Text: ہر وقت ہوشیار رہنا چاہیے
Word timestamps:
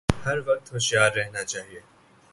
ہر 0.25 0.37
وقت 0.47 0.73
ہوشیار 0.73 1.11
رہنا 1.15 1.43
چاہیے 1.43 1.79